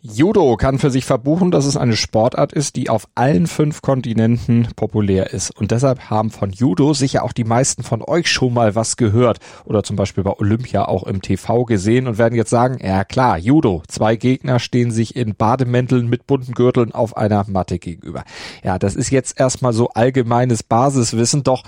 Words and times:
Judo 0.00 0.56
kann 0.56 0.78
für 0.78 0.92
sich 0.92 1.04
verbuchen, 1.04 1.50
dass 1.50 1.66
es 1.66 1.76
eine 1.76 1.96
Sportart 1.96 2.52
ist, 2.52 2.76
die 2.76 2.88
auf 2.88 3.08
allen 3.16 3.48
fünf 3.48 3.82
Kontinenten 3.82 4.68
populär 4.76 5.32
ist. 5.32 5.50
Und 5.58 5.72
deshalb 5.72 6.08
haben 6.08 6.30
von 6.30 6.50
Judo 6.52 6.94
sicher 6.94 7.24
auch 7.24 7.32
die 7.32 7.42
meisten 7.42 7.82
von 7.82 8.04
euch 8.04 8.30
schon 8.30 8.54
mal 8.54 8.76
was 8.76 8.96
gehört 8.96 9.38
oder 9.64 9.82
zum 9.82 9.96
Beispiel 9.96 10.22
bei 10.22 10.38
Olympia 10.38 10.86
auch 10.86 11.02
im 11.02 11.20
TV 11.20 11.64
gesehen 11.64 12.06
und 12.06 12.16
werden 12.16 12.36
jetzt 12.36 12.50
sagen, 12.50 12.78
ja 12.80 13.02
klar, 13.02 13.38
Judo. 13.38 13.82
Zwei 13.88 14.14
Gegner 14.14 14.60
stehen 14.60 14.92
sich 14.92 15.16
in 15.16 15.34
Bademänteln 15.34 16.08
mit 16.08 16.28
bunten 16.28 16.52
Gürteln 16.52 16.92
auf 16.92 17.16
einer 17.16 17.44
Matte 17.48 17.80
gegenüber. 17.80 18.22
Ja, 18.62 18.78
das 18.78 18.94
ist 18.94 19.10
jetzt 19.10 19.40
erstmal 19.40 19.72
so 19.72 19.88
allgemeines 19.88 20.62
Basiswissen, 20.62 21.42
doch 21.42 21.64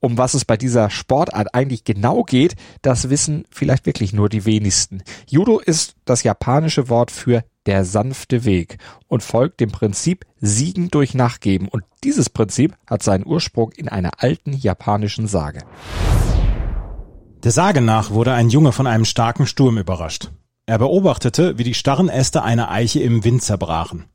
um 0.00 0.18
was 0.18 0.34
es 0.34 0.44
bei 0.44 0.56
dieser 0.56 0.90
Sportart 0.90 1.54
eigentlich 1.54 1.84
genau 1.84 2.22
geht, 2.24 2.56
das 2.82 3.10
wissen 3.10 3.44
vielleicht 3.50 3.86
wirklich 3.86 4.12
nur 4.12 4.28
die 4.28 4.44
wenigsten. 4.44 5.02
Judo 5.28 5.58
ist 5.58 5.94
das 6.04 6.22
japanische 6.22 6.88
Wort 6.88 7.10
für 7.10 7.44
der 7.68 7.84
sanfte 7.84 8.46
Weg 8.46 8.78
und 9.08 9.22
folgt 9.22 9.60
dem 9.60 9.70
Prinzip 9.70 10.24
Siegen 10.40 10.90
durch 10.90 11.12
Nachgeben. 11.12 11.68
Und 11.68 11.84
dieses 12.02 12.30
Prinzip 12.30 12.74
hat 12.86 13.02
seinen 13.02 13.26
Ursprung 13.26 13.72
in 13.72 13.90
einer 13.90 14.22
alten 14.22 14.54
japanischen 14.54 15.26
Sage. 15.26 15.60
Der 17.44 17.52
Sage 17.52 17.82
nach 17.82 18.10
wurde 18.10 18.32
ein 18.32 18.48
Junge 18.48 18.72
von 18.72 18.86
einem 18.86 19.04
starken 19.04 19.46
Sturm 19.46 19.76
überrascht. 19.76 20.30
Er 20.64 20.78
beobachtete, 20.78 21.58
wie 21.58 21.64
die 21.64 21.74
starren 21.74 22.08
Äste 22.08 22.42
einer 22.42 22.70
Eiche 22.70 23.00
im 23.00 23.22
Wind 23.22 23.42
zerbrachen. 23.42 24.06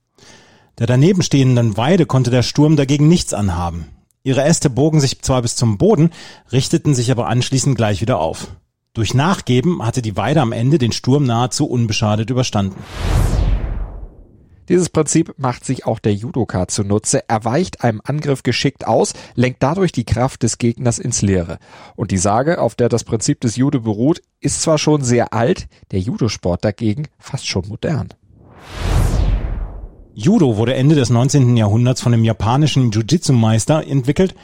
Der 0.80 0.88
daneben 0.88 1.22
stehenden 1.22 1.78
Weide 1.78 2.08
konnte 2.08 2.32
der 2.32 2.42
Sturm 2.42 2.76
dagegen 2.76 3.08
nichts 3.08 3.36
anhaben. 3.36 3.86
Ihre 4.24 4.44
Äste 4.44 4.72
bogen 4.72 5.00
sich 5.00 5.22
zwar 5.22 5.44
bis 5.44 5.56
zum 5.56 5.78
Boden, 5.78 6.10
richteten 6.52 6.96
sich 6.96 7.12
aber 7.12 7.28
anschließend 7.28 7.76
gleich 7.76 8.02
wieder 8.02 8.18
auf. 8.18 8.48
Durch 8.96 9.16
Nachgeben 9.16 9.84
hatte 9.84 10.04
die 10.04 10.16
Weide 10.18 10.42
am 10.42 10.52
Ende 10.52 10.78
den 10.78 10.92
Sturm 10.92 11.24
nahezu 11.24 11.66
unbeschadet 11.66 12.30
überstanden. 12.30 12.76
Dieses 14.70 14.90
Prinzip 14.90 15.34
macht 15.38 15.66
sich 15.66 15.88
auch 15.88 15.98
der 15.98 16.14
Judoka 16.14 16.68
zunutze. 16.68 17.28
Er 17.28 17.44
weicht 17.44 17.84
einem 17.84 18.02
Angriff 18.04 18.44
geschickt 18.44 18.86
aus, 18.86 19.14
lenkt 19.34 19.64
dadurch 19.64 19.94
die 19.94 20.06
Kraft 20.06 20.44
des 20.44 20.60
Gegners 20.60 21.00
ins 21.00 21.24
Leere. 21.24 21.58
Und 21.96 22.12
die 22.12 22.20
Sage, 22.20 22.62
auf 22.62 22.76
der 22.76 22.88
das 22.88 23.04
Prinzip 23.04 23.42
des 23.42 23.56
Judo 23.56 23.82
beruht, 23.82 24.22
ist 24.40 24.62
zwar 24.62 24.78
schon 24.78 25.04
sehr 25.04 25.34
alt, 25.34 25.68
der 25.90 26.00
Judosport 26.00 26.64
dagegen 26.64 27.08
fast 27.18 27.48
schon 27.48 27.68
modern. 27.68 28.10
Judo 30.14 30.56
wurde 30.58 30.76
Ende 30.76 30.94
des 30.94 31.10
19. 31.10 31.58
Jahrhunderts 31.58 32.02
von 32.02 32.12
dem 32.12 32.24
japanischen 32.24 32.92
Jiu-Jitsu-Meister 32.92 33.88
entwickelt. 33.88 34.36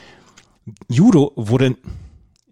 Judo 0.88 1.32
wurde 1.36 1.76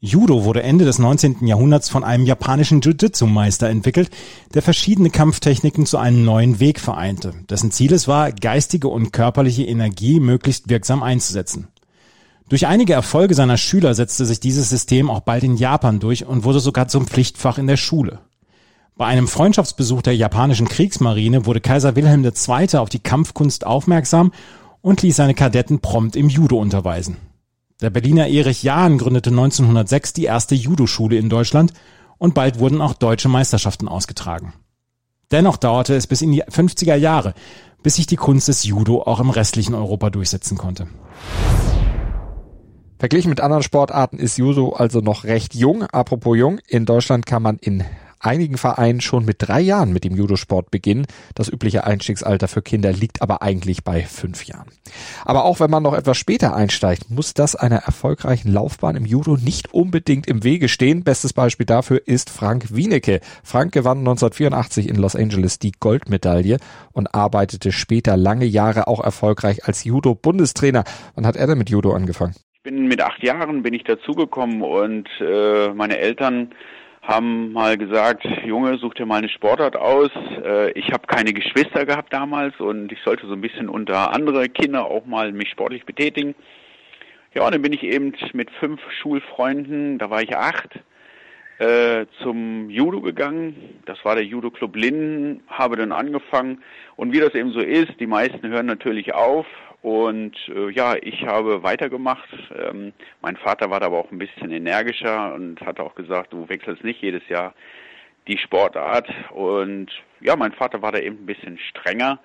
Judo 0.01 0.45
wurde 0.45 0.63
Ende 0.63 0.85
des 0.85 1.01
19. 1.01 1.45
Jahrhunderts 1.45 1.89
von 1.89 2.05
einem 2.05 2.25
japanischen 2.25 2.81
Jiu-Jitsu-Meister 2.81 3.69
entwickelt, 3.69 4.11
der 4.55 4.63
verschiedene 4.63 5.11
Kampftechniken 5.11 5.87
zu 5.87 5.99
einem 5.99 6.25
neuen 6.25 6.61
Weg 6.61 6.79
vereinte, 6.79 7.35
dessen 7.51 7.73
Ziel 7.73 7.93
es 7.93 8.07
war, 8.07 8.31
geistige 8.31 8.87
und 8.87 9.13
körperliche 9.13 9.65
Energie 9.65 10.21
möglichst 10.21 10.69
wirksam 10.69 11.03
einzusetzen. 11.03 11.67
Durch 12.49 12.69
einige 12.69 12.93
Erfolge 12.93 13.35
seiner 13.35 13.57
Schüler 13.57 13.93
setzte 13.93 14.25
sich 14.25 14.39
dieses 14.39 14.71
System 14.71 15.11
auch 15.11 15.21
bald 15.21 15.43
in 15.43 15.57
Japan 15.57 15.99
durch 15.99 16.25
und 16.25 16.45
wurde 16.45 16.61
sogar 16.61 16.87
zum 16.87 17.09
Pflichtfach 17.09 17.59
in 17.59 17.67
der 17.67 17.77
Schule. 17.77 18.21
Bei 18.97 19.07
einem 19.07 19.27
Freundschaftsbesuch 19.27 20.03
der 20.03 20.15
japanischen 20.15 20.69
Kriegsmarine 20.69 21.45
wurde 21.45 21.61
Kaiser 21.61 21.97
Wilhelm 21.97 22.25
II. 22.25 22.79
auf 22.79 22.89
die 22.89 23.01
Kampfkunst 23.01 23.67
aufmerksam 23.67 24.33
und 24.81 25.03
ließ 25.03 25.17
seine 25.17 25.35
Kadetten 25.35 25.81
prompt 25.81 26.15
im 26.15 26.29
Judo 26.29 26.57
unterweisen. 26.59 27.17
Der 27.81 27.91
Berliner 27.91 28.27
Erich 28.27 28.65
Jahn 28.65 28.99
gründete 28.99 29.31
1906 29.31 30.13
die 30.13 30.25
erste 30.25 30.57
Judo-Schule 30.57 31.17
in 31.17 31.29
Deutschland 31.29 31.73
und 32.19 32.35
bald 32.35 32.59
wurden 32.59 32.81
auch 32.81 32.93
deutsche 32.93 33.29
Meisterschaften 33.29 33.87
ausgetragen. 33.87 34.53
Dennoch 35.31 35.57
dauerte 35.57 35.95
es 35.95 36.09
bis 36.09 36.21
in 36.21 36.33
die 36.33 36.43
50er 36.43 36.97
Jahre, 36.97 37.35
bis 37.85 37.95
sich 37.95 38.07
die 38.07 38.17
Kunst 38.17 38.49
des 38.49 38.65
Judo 38.65 39.03
auch 39.03 39.21
im 39.21 39.31
restlichen 39.31 39.77
Europa 39.77 40.11
durchsetzen 40.11 40.59
konnte. 40.59 40.89
Verglichen 42.99 43.29
mit 43.29 43.41
anderen 43.41 43.63
Sportarten 43.63 44.19
ist 44.19 44.39
Judo 44.39 44.73
also 44.73 44.99
noch 44.99 45.23
recht 45.23 45.55
jung. 45.55 45.85
Apropos 45.85 46.37
jung, 46.37 46.59
in 46.67 46.85
Deutschland 46.85 47.27
kann 47.27 47.45
man 47.45 47.59
in 47.59 47.85
einigen 48.21 48.59
Vereinen 48.59 49.01
schon 49.01 49.25
mit 49.25 49.37
drei 49.39 49.61
Jahren 49.61 49.93
mit 49.93 50.05
dem 50.05 50.17
Judosport 50.17 50.71
beginnen. 50.71 51.07
Das 51.35 51.49
übliche 51.49 51.85
Einstiegsalter 51.85 52.49
für 52.49 52.63
Kinder 52.63 52.93
liegt 52.93 53.23
aber 53.23 53.43
eigentlich 53.43 53.85
bei 53.85 54.03
fünf 54.03 54.45
Jahren. 54.45 54.69
Aber 55.25 55.45
auch 55.45 55.61
wenn 55.61 55.71
man 55.71 55.83
noch 55.83 55.95
etwas 55.95 56.17
später 56.17 56.55
einsteigt, 56.55 57.11
muss 57.11 57.35
das 57.35 57.57
einer 57.57 57.79
erfolgreichen 57.79 58.53
Laufbahn 58.53 58.97
im 58.97 59.05
Judo 59.05 59.37
nicht 59.37 59.73
unbedingt 59.73 60.27
im 60.27 60.45
Wege 60.45 60.69
stehen. 60.69 61.05
Bestes 61.05 61.33
Beispiel 61.33 61.67
dafür 61.67 62.07
ist 62.07 62.31
Frank 62.31 62.75
Wienecke. 62.75 63.21
Frank 63.43 63.73
gewann 63.73 63.99
1984 63.99 64.89
in 64.89 64.97
Los 64.97 65.17
Angeles 65.17 65.59
die 65.59 65.73
Goldmedaille 65.73 66.59
und 66.93 67.15
arbeitete 67.15 67.73
später 67.73 68.17
lange 68.17 68.45
Jahre 68.45 68.87
auch 68.89 69.03
erfolgreich 69.03 69.65
als 69.67 69.85
Judo-Bundestrainer. 69.85 70.85
Wann 71.15 71.27
hat 71.27 71.37
er 71.37 71.47
denn 71.47 71.59
mit 71.59 71.71
Judo 71.71 71.93
angefangen? 71.93 72.35
Ich 72.55 72.63
bin 72.63 72.89
mit 72.89 73.01
acht 73.01 73.23
Jahren 73.23 73.63
bin 73.63 73.73
ich 73.73 73.85
dazugekommen 73.85 74.63
und 74.63 75.09
äh, 75.21 75.73
meine 75.73 75.99
Eltern 75.99 76.51
haben 77.09 77.53
mal 77.53 77.79
gesagt, 77.79 78.25
Junge, 78.45 78.77
such 78.77 78.93
dir 78.93 79.07
mal 79.07 79.17
eine 79.17 79.31
Sportart 79.31 79.77
aus. 79.77 80.11
Äh, 80.45 80.73
ich 80.73 80.93
habe 80.93 81.07
keine 81.07 81.33
Geschwister 81.33 81.87
gehabt 81.87 82.13
damals 82.13 82.61
und 82.61 82.93
ich 82.93 82.99
sollte 83.03 83.27
so 83.27 83.33
ein 83.33 83.41
bisschen 83.41 83.71
unter 83.71 84.13
andere 84.13 84.51
Kinder 84.51 84.85
auch 84.85 85.07
mal 85.07 85.33
mich 85.33 85.49
sportlich 85.49 85.87
betätigen. 85.87 86.35
Ja, 87.35 87.47
und 87.47 87.55
dann 87.55 87.63
bin 87.63 87.73
ich 87.73 87.83
eben 87.83 88.13
mit 88.35 88.51
fünf 88.51 88.81
Schulfreunden, 89.01 89.99
da 89.99 90.11
war 90.11 90.23
ich 90.23 90.37
acht, 90.37 90.69
äh, 91.59 92.05
zum 92.23 92.69
Judo 92.69 93.01
gegangen. 93.01 93.81
Das 93.87 94.05
war 94.05 94.15
der 94.15 94.25
Judo 94.25 94.51
Club 94.51 94.77
Linden, 94.77 95.43
habe 95.49 95.77
dann 95.77 95.93
angefangen. 95.93 96.63
Und 96.97 97.13
wie 97.15 97.21
das 97.21 97.35
eben 97.35 97.53
so 97.53 97.61
ist, 97.61 97.99
die 98.01 98.07
meisten 98.07 98.47
hören 98.49 98.67
natürlich 98.67 99.15
auf, 99.15 99.47
und 99.83 100.37
äh, 100.49 100.71
ja, 100.71 100.97
ich 101.01 101.25
habe 101.25 101.63
weitergemacht. 101.63 102.29
Ähm, 102.55 102.93
mein 103.23 103.37
Vater 103.37 103.71
war 103.71 103.81
da 103.81 103.87
aber 103.87 103.99
auch 103.99 104.11
ein 104.11 104.19
bisschen 104.19 104.51
energischer 104.51 105.35
und 105.35 105.61
hat 105.61 105.79
auch 105.79 105.95
gesagt, 105.95 106.33
du 106.33 106.49
wechselst 106.49 106.83
nicht 106.83 107.01
jedes 107.01 107.27
Jahr 107.29 107.55
die 108.27 108.39
Sportart. 108.39 109.09
Und 109.31 109.91
ja, 110.21 110.37
mein 110.37 110.53
Vater 110.53 110.83
war 110.83 110.93
da 110.93 110.99
eben 110.99 111.23
ein 111.23 111.27
bisschen 111.27 111.59
strenger 111.59 112.19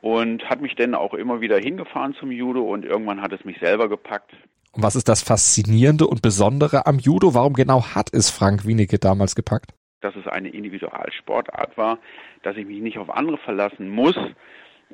und 0.00 0.48
hat 0.48 0.60
mich 0.60 0.74
dann 0.74 0.94
auch 0.94 1.14
immer 1.14 1.40
wieder 1.40 1.58
hingefahren 1.58 2.14
zum 2.14 2.32
Judo 2.32 2.62
und 2.62 2.84
irgendwann 2.84 3.22
hat 3.22 3.32
es 3.32 3.44
mich 3.44 3.58
selber 3.60 3.88
gepackt. 3.88 4.32
Und 4.72 4.82
was 4.82 4.96
ist 4.96 5.08
das 5.08 5.22
Faszinierende 5.22 6.06
und 6.06 6.22
Besondere 6.22 6.86
am 6.86 6.98
Judo? 6.98 7.34
Warum 7.34 7.54
genau 7.54 7.94
hat 7.94 8.12
es 8.12 8.30
Frank 8.30 8.66
Wienicke 8.66 8.98
damals 8.98 9.34
gepackt? 9.34 9.72
Dass 10.00 10.14
es 10.16 10.26
eine 10.26 10.48
Individualsportart 10.48 11.76
war, 11.76 11.98
dass 12.42 12.56
ich 12.56 12.66
mich 12.66 12.80
nicht 12.80 12.98
auf 12.98 13.10
andere 13.10 13.36
verlassen 13.38 13.90
muss, 13.90 14.16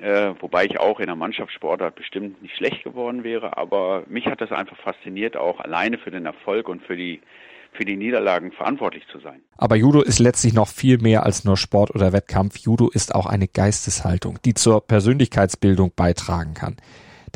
äh, 0.00 0.34
wobei 0.40 0.66
ich 0.66 0.78
auch 0.78 1.00
in 1.00 1.06
der 1.06 1.16
Mannschaftssportart 1.16 1.94
bestimmt 1.94 2.42
nicht 2.42 2.56
schlecht 2.56 2.84
geworden 2.84 3.24
wäre, 3.24 3.56
aber 3.56 4.04
mich 4.08 4.26
hat 4.26 4.40
das 4.40 4.52
einfach 4.52 4.76
fasziniert, 4.76 5.36
auch 5.36 5.60
alleine 5.60 5.98
für 5.98 6.10
den 6.10 6.26
Erfolg 6.26 6.68
und 6.68 6.82
für 6.82 6.96
die 6.96 7.20
für 7.72 7.84
die 7.84 7.96
Niederlagen 7.96 8.52
verantwortlich 8.52 9.04
zu 9.12 9.18
sein. 9.18 9.42
Aber 9.58 9.76
Judo 9.76 10.00
ist 10.00 10.18
letztlich 10.18 10.54
noch 10.54 10.68
viel 10.68 10.96
mehr 10.96 11.24
als 11.24 11.44
nur 11.44 11.58
Sport 11.58 11.94
oder 11.94 12.12
Wettkampf. 12.14 12.56
Judo 12.56 12.88
ist 12.88 13.14
auch 13.14 13.26
eine 13.26 13.48
Geisteshaltung, 13.48 14.38
die 14.46 14.54
zur 14.54 14.80
Persönlichkeitsbildung 14.80 15.92
beitragen 15.94 16.54
kann. 16.54 16.76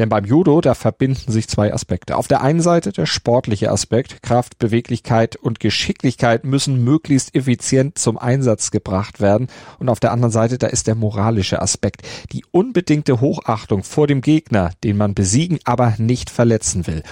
Denn 0.00 0.08
beim 0.08 0.24
Judo, 0.24 0.62
da 0.62 0.72
verbinden 0.72 1.30
sich 1.30 1.46
zwei 1.46 1.74
Aspekte. 1.74 2.16
Auf 2.16 2.26
der 2.26 2.40
einen 2.40 2.62
Seite 2.62 2.90
der 2.90 3.04
sportliche 3.04 3.70
Aspekt. 3.70 4.22
Kraft, 4.22 4.58
Beweglichkeit 4.58 5.36
und 5.36 5.60
Geschicklichkeit 5.60 6.46
müssen 6.46 6.82
möglichst 6.82 7.34
effizient 7.34 7.98
zum 7.98 8.16
Einsatz 8.16 8.70
gebracht 8.70 9.20
werden. 9.20 9.48
Und 9.78 9.90
auf 9.90 10.00
der 10.00 10.12
anderen 10.12 10.32
Seite, 10.32 10.56
da 10.56 10.68
ist 10.68 10.86
der 10.86 10.94
moralische 10.94 11.60
Aspekt. 11.60 12.00
Die 12.32 12.46
unbedingte 12.50 13.20
Hochachtung 13.20 13.82
vor 13.82 14.06
dem 14.06 14.22
Gegner, 14.22 14.70
den 14.84 14.96
man 14.96 15.12
besiegen, 15.12 15.58
aber 15.64 15.94
nicht 15.98 16.30
verletzen 16.30 16.86
will. 16.86 17.02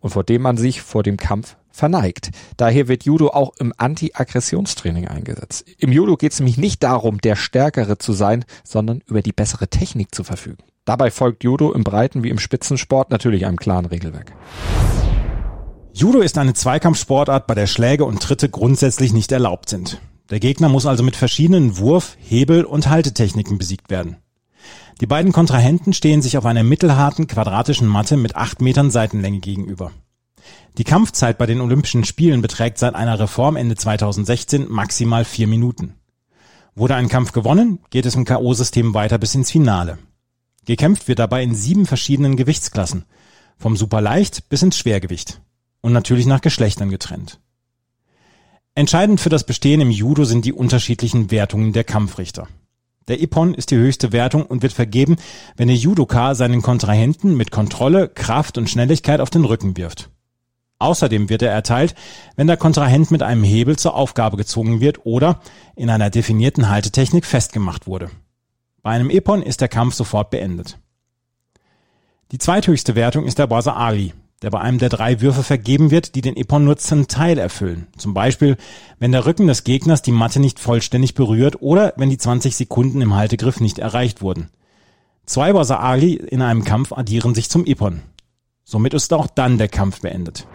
Und 0.00 0.08
vor 0.08 0.24
dem 0.24 0.40
man 0.40 0.56
sich 0.56 0.80
vor 0.80 1.02
dem 1.02 1.18
Kampf 1.18 1.56
verneigt. 1.70 2.30
Daher 2.56 2.88
wird 2.88 3.04
Judo 3.04 3.28
auch 3.28 3.56
im 3.58 3.74
Anti-Aggressionstraining 3.76 5.06
eingesetzt. 5.06 5.66
Im 5.76 5.92
Judo 5.92 6.16
geht 6.16 6.32
es 6.32 6.40
nämlich 6.40 6.56
nicht 6.56 6.82
darum, 6.82 7.20
der 7.20 7.36
Stärkere 7.36 7.98
zu 7.98 8.14
sein, 8.14 8.46
sondern 8.64 9.02
über 9.06 9.20
die 9.20 9.32
bessere 9.32 9.68
Technik 9.68 10.14
zu 10.14 10.24
verfügen. 10.24 10.64
Dabei 10.88 11.10
folgt 11.10 11.44
Judo 11.44 11.74
im 11.74 11.84
Breiten 11.84 12.24
wie 12.24 12.30
im 12.30 12.38
Spitzensport 12.38 13.10
natürlich 13.10 13.44
einem 13.44 13.58
klaren 13.58 13.84
Regelwerk. 13.84 14.32
Judo 15.92 16.20
ist 16.20 16.38
eine 16.38 16.54
Zweikampfsportart, 16.54 17.46
bei 17.46 17.54
der 17.54 17.66
Schläge 17.66 18.06
und 18.06 18.22
Tritte 18.22 18.48
grundsätzlich 18.48 19.12
nicht 19.12 19.30
erlaubt 19.30 19.68
sind. 19.68 20.00
Der 20.30 20.40
Gegner 20.40 20.70
muss 20.70 20.86
also 20.86 21.02
mit 21.02 21.14
verschiedenen 21.14 21.76
Wurf-, 21.76 22.16
Hebel- 22.18 22.64
und 22.64 22.88
Haltetechniken 22.88 23.58
besiegt 23.58 23.90
werden. 23.90 24.16
Die 25.02 25.06
beiden 25.06 25.32
Kontrahenten 25.32 25.92
stehen 25.92 26.22
sich 26.22 26.38
auf 26.38 26.46
einer 26.46 26.62
mittelharten 26.62 27.26
quadratischen 27.26 27.86
Matte 27.86 28.16
mit 28.16 28.34
acht 28.34 28.62
Metern 28.62 28.90
Seitenlänge 28.90 29.40
gegenüber. 29.40 29.90
Die 30.78 30.84
Kampfzeit 30.84 31.36
bei 31.36 31.44
den 31.44 31.60
Olympischen 31.60 32.04
Spielen 32.04 32.40
beträgt 32.40 32.78
seit 32.78 32.94
einer 32.94 33.20
Reform 33.20 33.56
Ende 33.56 33.74
2016 33.74 34.70
maximal 34.70 35.26
vier 35.26 35.48
Minuten. 35.48 35.96
Wurde 36.74 36.94
ein 36.94 37.10
Kampf 37.10 37.32
gewonnen, 37.32 37.80
geht 37.90 38.06
es 38.06 38.14
im 38.14 38.24
K.O.-System 38.24 38.94
weiter 38.94 39.18
bis 39.18 39.34
ins 39.34 39.50
Finale. 39.50 39.98
Gekämpft 40.68 41.08
wird 41.08 41.18
dabei 41.18 41.42
in 41.42 41.54
sieben 41.54 41.86
verschiedenen 41.86 42.36
Gewichtsklassen, 42.36 43.06
vom 43.56 43.74
Superleicht 43.74 44.50
bis 44.50 44.60
ins 44.60 44.76
Schwergewicht 44.76 45.40
und 45.80 45.94
natürlich 45.94 46.26
nach 46.26 46.42
Geschlechtern 46.42 46.90
getrennt. 46.90 47.40
Entscheidend 48.74 49.18
für 49.18 49.30
das 49.30 49.44
Bestehen 49.44 49.80
im 49.80 49.90
Judo 49.90 50.24
sind 50.24 50.44
die 50.44 50.52
unterschiedlichen 50.52 51.30
Wertungen 51.30 51.72
der 51.72 51.84
Kampfrichter. 51.84 52.48
Der 53.08 53.22
Ippon 53.22 53.54
ist 53.54 53.70
die 53.70 53.76
höchste 53.76 54.12
Wertung 54.12 54.44
und 54.44 54.60
wird 54.60 54.74
vergeben, 54.74 55.16
wenn 55.56 55.68
der 55.68 55.76
Judoka 55.78 56.34
seinen 56.34 56.60
Kontrahenten 56.60 57.34
mit 57.34 57.50
Kontrolle, 57.50 58.06
Kraft 58.06 58.58
und 58.58 58.68
Schnelligkeit 58.68 59.22
auf 59.22 59.30
den 59.30 59.46
Rücken 59.46 59.78
wirft. 59.78 60.10
Außerdem 60.80 61.30
wird 61.30 61.40
er 61.40 61.50
erteilt, 61.50 61.94
wenn 62.36 62.46
der 62.46 62.58
Kontrahent 62.58 63.10
mit 63.10 63.22
einem 63.22 63.42
Hebel 63.42 63.78
zur 63.78 63.94
Aufgabe 63.94 64.36
gezwungen 64.36 64.82
wird 64.82 65.06
oder 65.06 65.40
in 65.76 65.88
einer 65.88 66.10
definierten 66.10 66.68
Haltetechnik 66.68 67.24
festgemacht 67.24 67.86
wurde. 67.86 68.10
Bei 68.88 68.94
einem 68.94 69.10
Epon 69.10 69.42
ist 69.42 69.60
der 69.60 69.68
Kampf 69.68 69.92
sofort 69.92 70.30
beendet. 70.30 70.78
Die 72.32 72.38
zweithöchste 72.38 72.94
Wertung 72.94 73.26
ist 73.26 73.38
der 73.38 73.46
Basa 73.46 73.74
Ali, 73.74 74.14
der 74.40 74.48
bei 74.48 74.62
einem 74.62 74.78
der 74.78 74.88
drei 74.88 75.20
Würfe 75.20 75.42
vergeben 75.42 75.90
wird, 75.90 76.14
die 76.14 76.22
den 76.22 76.38
Epon 76.38 76.64
nur 76.64 76.78
zum 76.78 77.06
Teil 77.06 77.36
erfüllen. 77.36 77.88
Zum 77.98 78.14
Beispiel, 78.14 78.56
wenn 78.98 79.12
der 79.12 79.26
Rücken 79.26 79.46
des 79.46 79.64
Gegners 79.64 80.00
die 80.00 80.10
Matte 80.10 80.40
nicht 80.40 80.58
vollständig 80.58 81.12
berührt 81.12 81.60
oder 81.60 81.92
wenn 81.98 82.08
die 82.08 82.16
20 82.16 82.56
Sekunden 82.56 83.02
im 83.02 83.14
Haltegriff 83.14 83.60
nicht 83.60 83.78
erreicht 83.78 84.22
wurden. 84.22 84.48
Zwei 85.26 85.52
Basa 85.52 85.80
Ali 85.80 86.14
in 86.14 86.40
einem 86.40 86.64
Kampf 86.64 86.94
addieren 86.94 87.34
sich 87.34 87.50
zum 87.50 87.66
Epon. 87.66 88.00
Somit 88.64 88.94
ist 88.94 89.12
auch 89.12 89.26
dann 89.26 89.58
der 89.58 89.68
Kampf 89.68 90.00
beendet. 90.00 90.46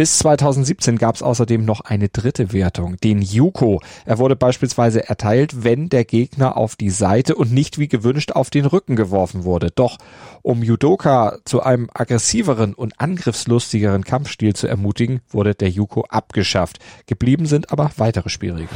Bis 0.00 0.16
2017 0.20 0.96
gab 0.96 1.16
es 1.16 1.22
außerdem 1.22 1.62
noch 1.62 1.82
eine 1.82 2.08
dritte 2.08 2.54
Wertung, 2.54 2.96
den 3.04 3.20
Yuko. 3.20 3.82
Er 4.06 4.16
wurde 4.16 4.34
beispielsweise 4.34 5.06
erteilt, 5.06 5.62
wenn 5.62 5.90
der 5.90 6.06
Gegner 6.06 6.56
auf 6.56 6.74
die 6.74 6.88
Seite 6.88 7.34
und 7.34 7.52
nicht 7.52 7.76
wie 7.76 7.86
gewünscht 7.86 8.32
auf 8.32 8.48
den 8.48 8.64
Rücken 8.64 8.96
geworfen 8.96 9.44
wurde. 9.44 9.70
Doch 9.70 9.98
um 10.40 10.62
Judoka 10.62 11.36
zu 11.44 11.62
einem 11.62 11.90
aggressiveren 11.92 12.72
und 12.72 12.98
angriffslustigeren 12.98 14.02
Kampfstil 14.02 14.54
zu 14.54 14.68
ermutigen, 14.68 15.20
wurde 15.28 15.54
der 15.54 15.68
Yuko 15.68 16.06
abgeschafft. 16.08 16.78
Geblieben 17.04 17.44
sind 17.44 17.70
aber 17.70 17.90
weitere 17.98 18.30
Spielregeln. 18.30 18.70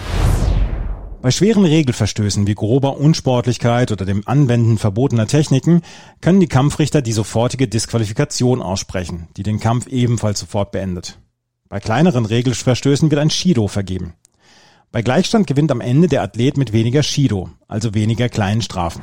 Bei 1.24 1.30
schweren 1.30 1.64
Regelverstößen 1.64 2.46
wie 2.46 2.54
grober 2.54 2.98
Unsportlichkeit 2.98 3.90
oder 3.90 4.04
dem 4.04 4.28
Anwenden 4.28 4.76
verbotener 4.76 5.26
Techniken 5.26 5.80
können 6.20 6.38
die 6.38 6.48
Kampfrichter 6.48 7.00
die 7.00 7.14
sofortige 7.14 7.66
Disqualifikation 7.66 8.60
aussprechen, 8.60 9.28
die 9.38 9.42
den 9.42 9.58
Kampf 9.58 9.86
ebenfalls 9.86 10.40
sofort 10.40 10.70
beendet. 10.70 11.18
Bei 11.70 11.80
kleineren 11.80 12.26
Regelverstößen 12.26 13.10
wird 13.10 13.22
ein 13.22 13.30
Shido 13.30 13.68
vergeben. 13.68 14.12
Bei 14.92 15.00
Gleichstand 15.00 15.46
gewinnt 15.46 15.72
am 15.72 15.80
Ende 15.80 16.08
der 16.08 16.20
Athlet 16.20 16.58
mit 16.58 16.74
weniger 16.74 17.02
Shido, 17.02 17.48
also 17.68 17.94
weniger 17.94 18.28
kleinen 18.28 18.60
Strafen. 18.60 19.00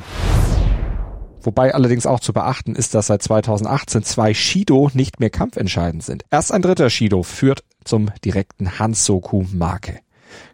Wobei 1.41 1.73
allerdings 1.73 2.05
auch 2.05 2.19
zu 2.19 2.33
beachten 2.33 2.75
ist, 2.75 2.93
dass 2.93 3.07
seit 3.07 3.23
2018 3.23 4.03
zwei 4.03 4.35
Shido 4.35 4.91
nicht 4.93 5.19
mehr 5.19 5.31
kampfentscheidend 5.31 6.03
sind. 6.03 6.23
Erst 6.29 6.51
ein 6.51 6.61
dritter 6.61 6.91
Shido 6.91 7.23
führt 7.23 7.63
zum 7.83 8.11
direkten 8.23 8.77
Hansoku-Marke. 8.77 10.01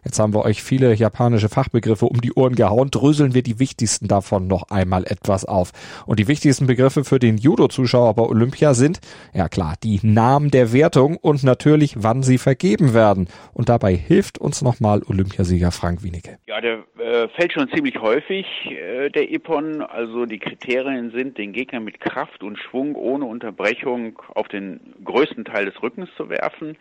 Jetzt 0.04 0.18
haben 0.18 0.34
wir 0.34 0.44
euch 0.44 0.62
viele 0.62 0.94
japanische 0.94 1.48
Fachbegriffe 1.48 2.06
um 2.06 2.20
die 2.20 2.32
Ohren 2.32 2.54
gehauen. 2.54 2.90
Dröseln 2.90 3.34
wir 3.34 3.42
die 3.42 3.58
wichtigsten 3.58 4.08
davon 4.08 4.46
noch 4.46 4.70
einmal 4.70 5.04
etwas 5.04 5.44
auf. 5.44 5.72
Und 6.06 6.18
die 6.18 6.28
wichtigsten 6.28 6.66
Begriffe 6.66 7.04
für 7.04 7.18
den 7.18 7.38
Judo-Zuschauer 7.38 8.14
bei 8.14 8.22
Olympia 8.22 8.74
sind, 8.74 9.00
ja 9.34 9.48
klar, 9.48 9.74
die 9.82 10.00
Namen 10.02 10.50
der 10.50 10.72
Wertung 10.72 11.16
und 11.16 11.44
natürlich, 11.44 11.94
wann 11.98 12.22
sie 12.22 12.38
vergeben 12.38 12.94
werden. 12.94 13.28
Und 13.54 13.68
dabei 13.68 13.94
hilft 13.94 14.38
uns 14.38 14.62
nochmal 14.62 15.02
Olympiasieger 15.06 15.72
Frank 15.72 16.02
Wienicke. 16.02 16.38
Ja, 16.46 16.60
der 16.60 16.84
äh, 16.98 17.28
fällt 17.28 17.52
schon 17.52 17.68
ziemlich 17.74 18.00
häufig, 18.00 18.46
äh, 18.66 19.10
der 19.10 19.30
Ippon. 19.30 19.82
Also 19.82 20.26
die 20.26 20.38
Kriterien 20.38 21.10
sind, 21.10 21.38
den 21.38 21.52
Gegner 21.52 21.80
mit 21.80 22.00
Kraft 22.00 22.42
und 22.42 22.58
Schwung 22.58 22.94
ohne 22.94 23.24
Unterbrechung 23.24 24.20
auf 24.34 24.48
den 24.48 24.80
größten 25.04 25.44
Teil 25.44 25.66
des 25.66 25.82
Rückens 25.82 26.08
zu 26.16 26.28
werfen 26.28 26.76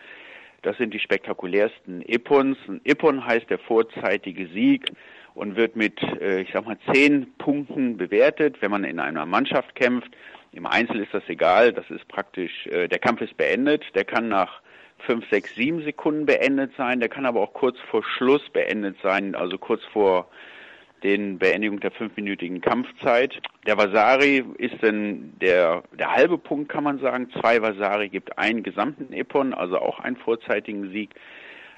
das 0.62 0.78
sind 0.78 0.94
die 0.94 1.00
spektakulärsten 1.00 2.02
Ippons. 2.02 2.58
Ein 2.68 2.82
Ippon 2.84 3.26
heißt 3.26 3.50
der 3.50 3.60
vorzeitige 3.60 4.48
Sieg 4.48 4.92
und 5.34 5.56
wird 5.56 5.76
mit, 5.76 6.02
äh, 6.20 6.42
ich 6.42 6.52
sag 6.52 6.66
mal, 6.66 6.78
zehn 6.92 7.34
Punkten 7.38 7.98
bewertet, 7.98 8.62
wenn 8.62 8.72
man 8.72 8.84
in 8.84 9.00
einer 9.00 9.26
Mannschaft 9.26 9.76
kämpft. 9.76 10.12
Im 10.52 10.66
Einzel 10.66 11.02
ist 11.02 11.14
das 11.14 11.24
egal, 11.28 11.74
das 11.74 11.90
ist 11.90 12.08
praktisch, 12.08 12.66
äh, 12.68 12.88
der 12.88 13.00
Kampf 13.00 13.22
ist 13.22 13.38
beendet, 13.38 13.84
der 13.94 14.06
kann 14.06 14.30
nach 14.30 14.62
fünf, 15.00 15.30
sechs, 15.30 15.54
sieben 15.56 15.84
Sekunden 15.84 16.26
beendet 16.26 16.72
sein, 16.76 17.00
der 17.00 17.10
kann 17.10 17.26
aber 17.26 17.42
auch 17.42 17.54
kurz 17.54 17.78
vor 17.92 18.04
Schluss 18.04 18.42
beendet 18.50 18.98
sein, 19.04 19.36
also 19.36 19.58
kurz 19.58 19.84
vor 19.94 20.28
den 21.04 21.38
Beendigung 21.38 21.80
der 21.80 21.92
fünfminütigen 21.92 22.62
Kampfzeit. 22.62 23.40
Der 23.66 23.78
Vasari 23.78 24.44
ist 24.58 24.76
dann 24.82 25.34
der, 25.40 25.84
der 25.98 26.12
halbe 26.12 26.38
Punkt, 26.38 26.70
kann 26.70 26.84
man 26.84 27.00
sagen. 27.00 27.30
Zwei 27.40 27.62
Vasari 27.62 28.10
gibt 28.10 28.38
einen 28.38 28.64
gesamten 28.64 29.14
Epon, 29.14 29.54
also 29.54 29.78
auch 29.78 30.00
einen 30.00 30.18
vorzeitigen 30.18 30.92
Sieg. 30.92 31.12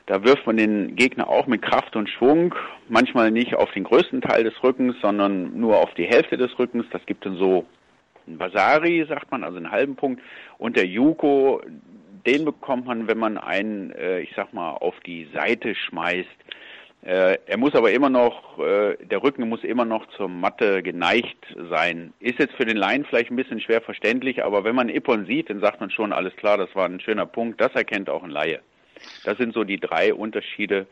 Da 0.05 0.23
wirft 0.23 0.47
man 0.47 0.57
den 0.57 0.95
Gegner 0.95 1.29
auch 1.29 1.45
mit 1.45 1.61
Kraft 1.61 1.95
und 1.95 2.09
Schwung, 2.09 2.55
manchmal 2.87 3.29
nicht 3.29 3.53
auf 3.53 3.69
den 3.71 3.83
größten 3.83 4.21
Teil 4.21 4.43
des 4.43 4.63
Rückens, 4.63 4.95
sondern 5.01 5.59
nur 5.59 5.77
auf 5.77 5.93
die 5.93 6.07
Hälfte 6.07 6.35
des 6.35 6.57
Rückens. 6.57 6.87
Das 6.91 7.05
gibt 7.05 7.25
dann 7.25 7.37
so 7.37 7.65
ein 8.25 8.39
Vasari, 8.39 9.05
sagt 9.07 9.29
man, 9.29 9.43
also 9.43 9.57
einen 9.57 9.71
halben 9.71 9.95
Punkt. 9.95 10.21
Und 10.57 10.77
der 10.77 10.87
Yuko, 10.87 11.61
den 12.25 12.43
bekommt 12.45 12.87
man, 12.87 13.07
wenn 13.07 13.19
man 13.19 13.37
einen, 13.37 13.91
äh, 13.91 14.21
ich 14.21 14.33
sag 14.35 14.51
mal, 14.51 14.71
auf 14.71 14.99
die 15.01 15.27
Seite 15.33 15.75
schmeißt. 15.75 16.27
Äh, 17.01 17.37
er 17.45 17.57
muss 17.57 17.75
aber 17.75 17.91
immer 17.91 18.09
noch, 18.09 18.59
äh, 18.59 18.97
der 19.05 19.23
Rücken 19.23 19.47
muss 19.47 19.63
immer 19.63 19.85
noch 19.85 20.05
zur 20.17 20.27
Matte 20.27 20.83
geneigt 20.83 21.45
sein. 21.69 22.13
Ist 22.19 22.39
jetzt 22.39 22.55
für 22.55 22.65
den 22.65 22.75
Laien 22.75 23.05
vielleicht 23.05 23.31
ein 23.31 23.37
bisschen 23.37 23.61
schwer 23.61 23.81
verständlich, 23.81 24.43
aber 24.43 24.65
wenn 24.65 24.75
man 24.75 24.89
Ippon 24.89 25.25
sieht, 25.25 25.49
dann 25.49 25.61
sagt 25.61 25.79
man 25.79 25.91
schon, 25.91 26.11
alles 26.11 26.35
klar, 26.35 26.57
das 26.57 26.75
war 26.75 26.85
ein 26.85 26.99
schöner 26.99 27.25
Punkt. 27.25 27.61
Das 27.61 27.73
erkennt 27.73 28.09
auch 28.09 28.23
ein 28.23 28.31
Laie. 28.31 28.59
Das 29.23 29.37
sind 29.37 29.53
so 29.53 29.63
die 29.63 29.79
drei 29.79 30.13
Unterschiede, 30.13 30.87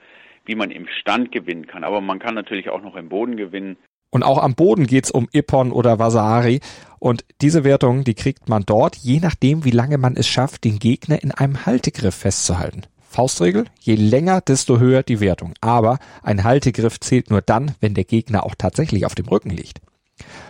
wie 0.46 0.56
man 0.56 0.72
im 0.72 0.88
Stand 0.88 1.34
gewinnen 1.34 1.68
kann. 1.68 1.84
Aber 1.84 2.00
man 2.00 2.20
kann 2.20 2.36
natürlich 2.36 2.70
auch 2.70 2.82
noch 2.82 2.96
im 2.96 3.10
Boden 3.10 3.36
gewinnen. 3.36 3.76
Und 4.10 4.24
auch 4.24 4.42
am 4.42 4.56
Boden 4.56 4.88
geht's 4.88 5.12
um 5.12 5.28
Ippon 5.34 5.74
oder 5.74 6.00
Vasari. 6.00 6.62
Und 7.00 7.26
diese 7.42 7.66
Wertung, 7.66 8.06
die 8.06 8.16
kriegt 8.16 8.48
man 8.48 8.64
dort, 8.66 8.96
je 8.96 9.20
nachdem, 9.20 9.66
wie 9.66 9.72
lange 9.72 9.98
man 9.98 10.16
es 10.16 10.28
schafft, 10.28 10.64
den 10.64 10.80
Gegner 10.80 11.22
in 11.22 11.32
einem 11.32 11.66
Haltegriff 11.66 12.16
festzuhalten. 12.16 12.84
Faustregel, 13.10 13.66
je 13.80 13.96
länger, 13.96 14.42
desto 14.42 14.80
höher 14.80 15.04
die 15.04 15.20
Wertung. 15.20 15.54
Aber 15.62 16.00
ein 16.24 16.44
Haltegriff 16.44 17.00
zählt 17.00 17.30
nur 17.30 17.42
dann, 17.42 17.76
wenn 17.80 17.94
der 17.94 18.04
Gegner 18.04 18.46
auch 18.46 18.56
tatsächlich 18.56 19.06
auf 19.06 19.16
dem 19.16 19.28
Rücken 19.28 19.50
liegt. 19.50 19.82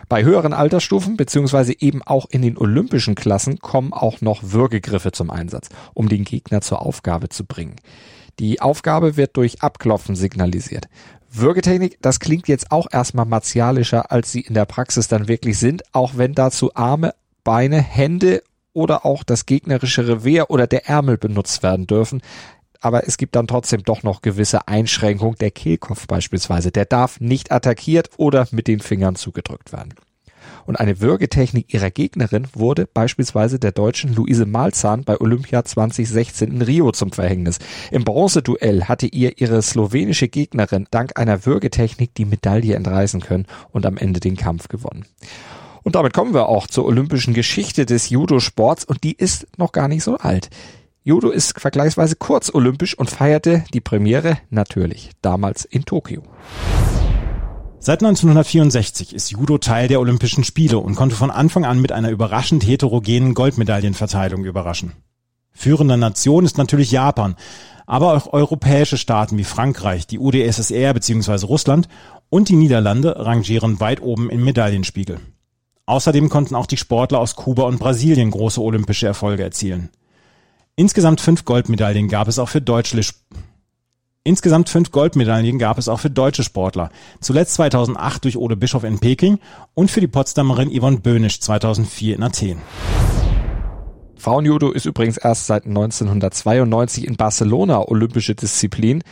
Bei 0.10 0.24
höheren 0.24 0.54
Altersstufen 0.54 1.18
beziehungsweise 1.18 1.74
eben 1.78 2.02
auch 2.02 2.28
in 2.30 2.42
den 2.42 2.58
olympischen 2.58 3.16
Klassen 3.16 3.60
kommen 3.60 3.92
auch 3.92 4.22
noch 4.22 4.42
Würgegriffe 4.44 5.12
zum 5.12 5.30
Einsatz, 5.30 5.70
um 5.94 6.08
den 6.08 6.24
Gegner 6.24 6.62
zur 6.62 6.82
Aufgabe 6.82 7.30
zu 7.30 7.46
bringen. 7.46 7.76
Die 8.40 8.62
Aufgabe 8.62 9.18
wird 9.18 9.36
durch 9.36 9.62
Abklopfen 9.62 10.16
signalisiert. 10.16 10.88
Würgetechnik, 11.30 11.98
das 12.02 12.20
klingt 12.20 12.48
jetzt 12.48 12.72
auch 12.72 12.88
erstmal 12.90 13.26
martialischer, 13.26 14.12
als 14.12 14.32
sie 14.32 14.42
in 14.42 14.54
der 14.54 14.66
Praxis 14.66 15.08
dann 15.08 15.28
wirklich 15.28 15.58
sind, 15.58 15.84
auch 15.92 16.14
wenn 16.16 16.34
dazu 16.34 16.74
Arme, 16.74 17.14
Beine, 17.44 17.82
Hände 17.82 18.44
oder 18.78 19.08
auch 19.08 19.24
das 19.24 19.48
gegnerische 19.48 20.08
Revier 20.08 20.52
oder 20.52 20.68
der 20.68 20.88
Ärmel 20.88 21.18
benutzt 21.18 21.64
werden 21.64 21.88
dürfen. 21.88 22.22
Aber 22.80 23.08
es 23.08 23.18
gibt 23.18 23.36
dann 23.36 23.48
trotzdem 23.48 23.82
doch 23.82 24.04
noch 24.04 24.22
gewisse 24.22 24.68
Einschränkungen. 24.68 25.36
Der 25.40 25.50
Kehlkopf 25.50 26.06
beispielsweise, 26.06 26.72
der 26.72 26.86
darf 26.86 27.20
nicht 27.20 27.52
attackiert 27.52 28.12
oder 28.18 28.48
mit 28.52 28.68
den 28.68 28.80
Fingern 28.80 29.16
zugedrückt 29.16 29.74
werden. 29.74 29.96
Und 30.68 30.76
eine 30.76 31.02
Würgetechnik 31.02 31.74
ihrer 31.74 31.90
Gegnerin 31.90 32.48
wurde 32.54 32.86
beispielsweise 32.86 33.58
der 33.58 33.72
deutschen 33.72 34.14
Luise 34.14 34.46
Malzahn 34.46 35.06
bei 35.06 35.20
Olympia 35.20 35.66
2016 35.66 36.52
in 36.52 36.62
Rio 36.62 36.92
zum 36.92 37.12
Verhängnis. 37.12 37.58
Im 37.90 38.04
Bronzeduell 38.04 38.84
hatte 38.84 39.08
ihr 39.08 39.42
ihre 39.42 39.64
slowenische 39.64 40.28
Gegnerin 40.28 40.86
dank 40.92 41.18
einer 41.20 41.48
Würgetechnik 41.48 42.14
die 42.14 42.26
Medaille 42.26 42.76
entreißen 42.76 43.22
können 43.22 43.48
und 43.72 43.88
am 43.88 43.98
Ende 43.98 44.20
den 44.20 44.38
Kampf 44.38 44.68
gewonnen. 44.68 45.06
Und 45.88 45.96
damit 45.96 46.12
kommen 46.12 46.34
wir 46.34 46.50
auch 46.50 46.68
zur 46.68 46.84
olympischen 46.84 47.34
Geschichte 47.34 47.86
des 47.86 48.10
Judo-Sports 48.10 48.84
und 48.84 49.06
die 49.06 49.14
ist 49.14 49.48
noch 49.56 49.72
gar 49.72 49.88
nicht 49.88 50.04
so 50.04 50.18
alt. 50.18 50.50
Judo 51.06 51.30
ist 51.30 51.58
vergleichsweise 51.58 52.18
kurz 52.18 52.54
olympisch 52.54 52.94
und 52.98 53.10
feierte 53.10 53.64
die 53.74 53.80
Premiere 53.80 54.38
natürlich 54.50 55.12
damals 55.22 55.64
in 55.64 55.86
Tokio. 55.86 56.24
Seit 57.80 58.04
1964 58.04 59.16
ist 59.16 59.32
Judo 59.32 59.60
Teil 59.60 59.88
der 59.88 60.02
Olympischen 60.02 60.44
Spiele 60.44 60.78
und 60.80 60.96
konnte 60.96 61.16
von 61.16 61.32
Anfang 61.32 61.64
an 61.64 61.80
mit 61.80 61.94
einer 61.94 62.10
überraschend 62.10 62.68
heterogenen 62.68 63.34
Goldmedaillenverteilung 63.34 64.44
überraschen. 64.44 64.92
Führende 65.54 65.96
Nation 65.96 66.44
ist 66.44 66.58
natürlich 66.58 66.92
Japan, 66.92 67.38
aber 67.86 68.14
auch 68.14 68.34
europäische 68.34 68.98
Staaten 68.98 69.38
wie 69.38 69.46
Frankreich, 69.46 70.06
die 70.06 70.20
UdSSR 70.20 70.94
bzw. 70.94 71.46
Russland 71.46 71.88
und 72.28 72.50
die 72.50 72.58
Niederlande 72.58 73.26
rangieren 73.26 73.80
weit 73.80 74.02
oben 74.02 74.30
im 74.30 74.44
Medaillenspiegel. 74.44 75.22
Außerdem 75.88 76.28
konnten 76.30 76.54
auch 76.54 76.66
die 76.66 76.78
Sportler 76.78 77.20
aus 77.20 77.36
Kuba 77.36 77.64
und 77.64 77.80
Brasilien 77.80 78.30
große 78.30 78.62
olympische 78.62 79.08
Erfolge 79.08 79.44
erzielen. 79.44 79.90
Insgesamt 80.76 81.22
fünf 81.22 81.46
Goldmedaillen 81.46 82.10
gab 82.10 82.28
es 82.28 82.38
auch 82.38 82.50
für 82.50 82.62
deutsche 82.62 83.02
Insgesamt 84.24 84.68
fünf 84.68 84.92
Goldmedaillen 84.92 85.58
gab 85.58 85.78
es 85.78 85.88
auch 85.88 86.02
für 86.02 86.10
deutsche 86.10 86.44
Sportler. 86.44 86.90
Zuletzt 87.22 87.54
2008 87.54 88.26
durch 88.26 88.36
Ole 88.36 88.58
Bischof 88.58 88.84
in 88.84 89.00
Peking 89.00 89.40
und 89.74 89.90
für 89.90 90.02
die 90.02 90.08
Potsdamerin 90.08 90.70
Yvonne 90.78 90.98
Böhnisch 90.98 91.40
2004 91.40 92.18
in 92.18 92.24
Athen. 92.24 92.62
Frauenjudo 94.18 94.72
ist 94.72 94.86
übrigens 94.86 95.16
erst 95.16 95.48
seit 95.48 95.66
1992 95.66 97.08
in 97.08 97.16
Barcelona 97.16 97.88
olympische 97.88 98.36
Disziplin. 98.36 99.04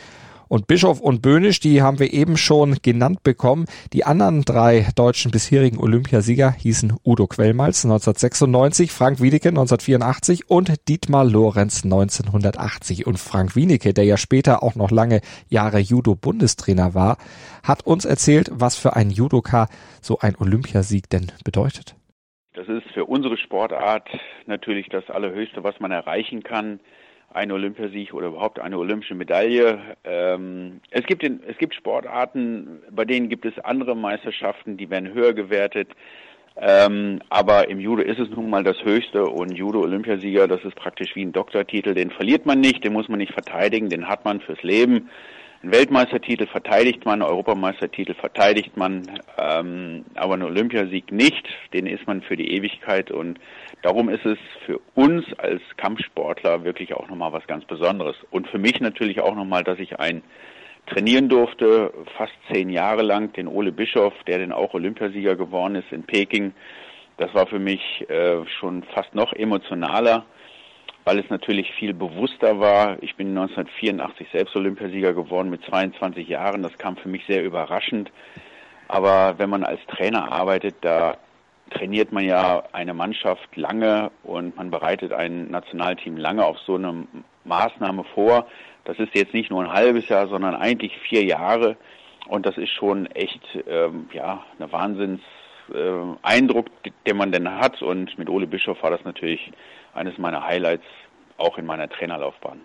Und 0.48 0.66
Bischof 0.66 1.00
und 1.00 1.22
Böhnisch, 1.22 1.60
die 1.60 1.82
haben 1.82 1.98
wir 1.98 2.12
eben 2.12 2.36
schon 2.36 2.76
genannt 2.82 3.22
bekommen. 3.22 3.66
Die 3.92 4.04
anderen 4.04 4.42
drei 4.42 4.86
deutschen 4.94 5.30
bisherigen 5.30 5.78
Olympiasieger 5.78 6.52
hießen 6.52 6.94
Udo 7.04 7.26
Quellmalz 7.26 7.84
1996, 7.84 8.92
Frank 8.92 9.20
Wiedeke 9.20 9.48
1984 9.48 10.48
und 10.48 10.88
Dietmar 10.88 11.24
Lorenz 11.24 11.84
1980. 11.84 13.06
Und 13.06 13.18
Frank 13.18 13.56
Wiedeke, 13.56 13.92
der 13.92 14.04
ja 14.04 14.16
später 14.16 14.62
auch 14.62 14.76
noch 14.76 14.90
lange 14.90 15.20
Jahre 15.48 15.78
Judo-Bundestrainer 15.78 16.94
war, 16.94 17.18
hat 17.62 17.84
uns 17.84 18.04
erzählt, 18.04 18.50
was 18.52 18.76
für 18.76 18.94
ein 18.94 19.10
Judoka 19.10 19.68
so 20.00 20.18
ein 20.20 20.36
Olympiasieg 20.38 21.10
denn 21.10 21.32
bedeutet. 21.44 21.96
Das 22.54 22.68
ist 22.68 22.86
für 22.94 23.04
unsere 23.04 23.36
Sportart 23.36 24.08
natürlich 24.46 24.88
das 24.88 25.10
Allerhöchste, 25.10 25.62
was 25.62 25.78
man 25.80 25.90
erreichen 25.90 26.42
kann. 26.42 26.80
Ein 27.32 27.52
Olympiasieg 27.52 28.14
oder 28.14 28.28
überhaupt 28.28 28.60
eine 28.60 28.78
olympische 28.78 29.14
Medaille. 29.14 29.78
Ähm, 30.04 30.80
es, 30.90 31.04
gibt 31.04 31.22
in, 31.22 31.40
es 31.46 31.58
gibt 31.58 31.74
Sportarten, 31.74 32.82
bei 32.90 33.04
denen 33.04 33.28
gibt 33.28 33.44
es 33.44 33.58
andere 33.58 33.94
Meisterschaften, 33.94 34.76
die 34.76 34.88
werden 34.88 35.12
höher 35.12 35.34
gewertet. 35.34 35.88
Ähm, 36.58 37.20
aber 37.28 37.68
im 37.68 37.78
Judo 37.80 38.02
ist 38.02 38.18
es 38.18 38.30
nun 38.30 38.48
mal 38.48 38.64
das 38.64 38.82
Höchste 38.82 39.24
und 39.26 39.52
Judo-Olympiasieger, 39.52 40.48
das 40.48 40.64
ist 40.64 40.74
praktisch 40.74 41.14
wie 41.14 41.22
ein 41.22 41.32
Doktortitel, 41.32 41.92
den 41.92 42.10
verliert 42.10 42.46
man 42.46 42.60
nicht, 42.60 42.82
den 42.82 42.94
muss 42.94 43.08
man 43.08 43.18
nicht 43.18 43.34
verteidigen, 43.34 43.90
den 43.90 44.08
hat 44.08 44.24
man 44.24 44.40
fürs 44.40 44.62
Leben. 44.62 45.10
Einen 45.66 45.74
Weltmeistertitel 45.74 46.46
verteidigt 46.46 47.04
man, 47.04 47.22
einen 47.22 47.28
Europameistertitel 47.28 48.14
verteidigt 48.14 48.76
man, 48.76 49.02
ähm, 49.36 50.04
aber 50.14 50.34
einen 50.34 50.44
Olympiasieg 50.44 51.10
nicht. 51.10 51.44
Den 51.72 51.86
ist 51.86 52.06
man 52.06 52.22
für 52.22 52.36
die 52.36 52.52
Ewigkeit 52.52 53.10
und 53.10 53.40
darum 53.82 54.08
ist 54.08 54.24
es 54.24 54.38
für 54.64 54.78
uns 54.94 55.24
als 55.38 55.60
Kampfsportler 55.76 56.62
wirklich 56.62 56.94
auch 56.94 57.08
nochmal 57.08 57.32
was 57.32 57.44
ganz 57.48 57.64
Besonderes. 57.64 58.14
Und 58.30 58.46
für 58.46 58.58
mich 58.58 58.78
natürlich 58.78 59.20
auch 59.20 59.34
nochmal, 59.34 59.64
dass 59.64 59.80
ich 59.80 59.98
ein 59.98 60.22
trainieren 60.86 61.28
durfte, 61.28 61.92
fast 62.16 62.34
zehn 62.52 62.70
Jahre 62.70 63.02
lang, 63.02 63.32
den 63.32 63.48
Ole 63.48 63.72
Bischof, 63.72 64.14
der 64.28 64.38
dann 64.38 64.52
auch 64.52 64.72
Olympiasieger 64.72 65.34
geworden 65.34 65.74
ist 65.74 65.90
in 65.90 66.04
Peking. 66.04 66.54
Das 67.16 67.34
war 67.34 67.48
für 67.48 67.58
mich 67.58 68.08
äh, 68.08 68.46
schon 68.60 68.84
fast 68.94 69.16
noch 69.16 69.32
emotionaler 69.32 70.26
weil 71.06 71.20
es 71.20 71.30
natürlich 71.30 71.72
viel 71.74 71.94
bewusster 71.94 72.58
war. 72.58 73.00
Ich 73.00 73.14
bin 73.14 73.28
1984 73.28 74.26
selbst 74.32 74.56
Olympiasieger 74.56 75.14
geworden 75.14 75.50
mit 75.50 75.64
22 75.64 76.26
Jahren. 76.26 76.64
Das 76.64 76.76
kam 76.78 76.96
für 76.96 77.08
mich 77.08 77.24
sehr 77.26 77.44
überraschend. 77.44 78.10
Aber 78.88 79.38
wenn 79.38 79.48
man 79.48 79.62
als 79.62 79.80
Trainer 79.86 80.32
arbeitet, 80.32 80.74
da 80.80 81.16
trainiert 81.70 82.10
man 82.10 82.24
ja 82.24 82.64
eine 82.72 82.92
Mannschaft 82.92 83.56
lange 83.56 84.10
und 84.24 84.56
man 84.56 84.72
bereitet 84.72 85.12
ein 85.12 85.48
Nationalteam 85.48 86.16
lange 86.16 86.44
auf 86.44 86.58
so 86.66 86.74
eine 86.74 87.06
Maßnahme 87.44 88.02
vor. 88.12 88.48
Das 88.84 88.98
ist 88.98 89.14
jetzt 89.14 89.32
nicht 89.32 89.50
nur 89.50 89.62
ein 89.62 89.72
halbes 89.72 90.08
Jahr, 90.08 90.26
sondern 90.26 90.56
eigentlich 90.56 90.98
vier 91.08 91.24
Jahre. 91.24 91.76
Und 92.26 92.46
das 92.46 92.58
ist 92.58 92.70
schon 92.70 93.06
echt 93.06 93.46
ähm, 93.68 94.08
ja, 94.12 94.44
eine 94.58 94.72
Wahnsinns 94.72 95.20
äh, 95.72 96.16
Eindruck, 96.22 96.66
den 97.06 97.16
man 97.16 97.30
denn 97.30 97.48
hat. 97.48 97.80
Und 97.80 98.18
mit 98.18 98.28
Ole 98.28 98.48
Bischof 98.48 98.82
war 98.82 98.90
das 98.90 99.04
natürlich 99.04 99.52
eines 99.96 100.18
meiner 100.18 100.44
Highlights 100.44 100.84
auch 101.38 101.58
in 101.58 101.66
meiner 101.66 101.88
Trainerlaufbahn. 101.88 102.60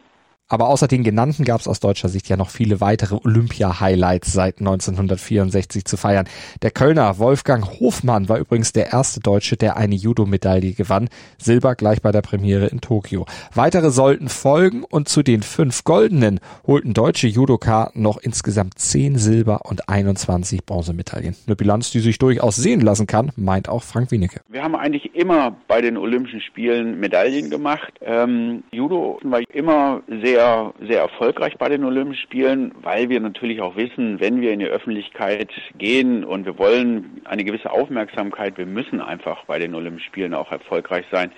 Aber 0.52 0.68
außer 0.68 0.90
den 0.90 1.06
genannten 1.06 1.46
gab 1.46 1.62
es 1.62 1.68
aus 1.70 1.80
deutscher 1.80 2.10
Sicht 2.10 2.28
ja 2.28 2.36
noch 2.36 2.50
viele 2.50 2.82
weitere 2.82 3.16
Olympia-Highlights 3.16 4.34
seit 4.34 4.60
1964 4.60 5.86
zu 5.86 5.96
feiern. 5.96 6.28
Der 6.62 6.72
Kölner 6.72 7.20
Wolfgang 7.20 7.80
Hofmann 7.80 8.28
war 8.28 8.38
übrigens 8.38 8.74
der 8.74 8.92
erste 8.92 9.22
Deutsche, 9.22 9.56
der 9.56 9.78
eine 9.78 9.96
Judo-Medaille 9.96 10.74
gewann. 10.74 11.08
Silber 11.38 11.76
gleich 11.76 12.02
bei 12.02 12.12
der 12.12 12.22
Premiere 12.22 12.66
in 12.66 12.82
Tokio. 12.82 13.26
Weitere 13.56 13.92
sollten 13.92 14.28
folgen 14.28 14.84
und 14.84 15.08
zu 15.08 15.24
den 15.24 15.42
fünf 15.42 15.86
goldenen 15.86 16.42
holten 16.68 16.94
deutsche 16.94 17.28
Judoka 17.28 17.90
noch 17.94 18.18
insgesamt 18.18 18.78
zehn 18.78 19.18
Silber- 19.18 19.62
und 19.64 19.88
21 19.88 20.66
Bronzemedaillen. 20.66 21.38
Eine 21.48 21.56
Bilanz, 21.56 21.92
die 21.92 22.02
sich 22.02 22.20
durchaus 22.20 22.58
sehen 22.58 22.82
lassen 22.82 23.08
kann, 23.08 23.32
meint 23.38 23.70
auch 23.70 23.84
Frank 23.84 24.12
Wienecke. 24.12 24.42
Wir 24.50 24.64
haben 24.64 24.76
eigentlich 24.76 25.16
immer 25.16 25.56
bei 25.70 25.80
den 25.80 25.96
Olympischen 25.96 26.42
Spielen 26.42 27.00
Medaillen 27.00 27.50
gemacht. 27.50 27.94
Ähm, 28.02 28.64
Judo 28.74 29.18
war 29.24 29.40
immer 29.54 30.02
sehr 30.22 30.41
sehr, 30.42 30.74
sehr 30.88 31.00
erfolgreich 31.02 31.58
bei 31.58 31.70
den 31.70 31.84
Olympischen 31.84 32.24
Spielen, 32.24 32.72
weil 32.82 33.10
wir 33.10 33.20
natürlich 33.20 33.62
auch 33.62 33.76
wissen, 33.76 34.20
wenn 34.20 34.42
wir 34.42 34.52
in 34.52 34.60
die 34.60 34.66
Öffentlichkeit 34.66 35.52
gehen 35.78 36.24
und 36.24 36.46
wir 36.46 36.58
wollen 36.58 37.22
eine 37.26 37.44
gewisse 37.44 37.72
Aufmerksamkeit, 37.72 38.58
wir 38.58 38.66
müssen 38.66 39.02
einfach 39.02 39.46
bei 39.46 39.60
den 39.60 39.76
Olympischen 39.76 40.08
Spielen 40.08 40.34
auch 40.34 40.52
erfolgreich 40.52 41.06
sein, 41.12 41.32